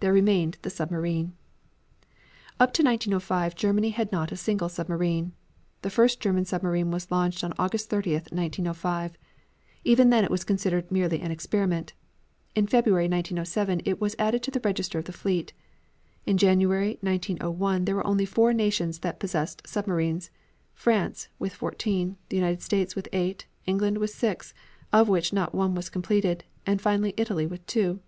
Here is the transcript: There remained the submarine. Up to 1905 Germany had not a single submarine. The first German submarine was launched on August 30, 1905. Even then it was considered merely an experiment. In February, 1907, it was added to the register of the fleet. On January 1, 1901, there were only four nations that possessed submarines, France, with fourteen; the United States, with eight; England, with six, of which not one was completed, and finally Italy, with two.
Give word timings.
There 0.00 0.12
remained 0.12 0.58
the 0.62 0.70
submarine. 0.70 1.34
Up 2.58 2.72
to 2.72 2.82
1905 2.82 3.54
Germany 3.54 3.90
had 3.90 4.10
not 4.10 4.32
a 4.32 4.36
single 4.36 4.68
submarine. 4.68 5.34
The 5.82 5.88
first 5.90 6.18
German 6.18 6.44
submarine 6.46 6.90
was 6.90 7.12
launched 7.12 7.44
on 7.44 7.54
August 7.60 7.88
30, 7.88 8.14
1905. 8.14 9.16
Even 9.84 10.10
then 10.10 10.24
it 10.24 10.32
was 10.32 10.42
considered 10.42 10.90
merely 10.90 11.20
an 11.20 11.30
experiment. 11.30 11.92
In 12.56 12.66
February, 12.66 13.04
1907, 13.08 13.82
it 13.84 14.00
was 14.00 14.16
added 14.18 14.42
to 14.42 14.50
the 14.50 14.58
register 14.58 14.98
of 14.98 15.04
the 15.04 15.12
fleet. 15.12 15.52
On 16.26 16.36
January 16.36 16.98
1, 17.00 17.12
1901, 17.12 17.84
there 17.84 17.94
were 17.94 18.04
only 18.04 18.24
four 18.26 18.52
nations 18.52 18.98
that 18.98 19.20
possessed 19.20 19.64
submarines, 19.64 20.28
France, 20.74 21.28
with 21.38 21.54
fourteen; 21.54 22.16
the 22.30 22.36
United 22.36 22.62
States, 22.62 22.96
with 22.96 23.06
eight; 23.12 23.46
England, 23.64 23.98
with 23.98 24.10
six, 24.10 24.52
of 24.92 25.08
which 25.08 25.32
not 25.32 25.54
one 25.54 25.76
was 25.76 25.88
completed, 25.88 26.42
and 26.66 26.82
finally 26.82 27.14
Italy, 27.16 27.46
with 27.46 27.64
two. 27.68 28.00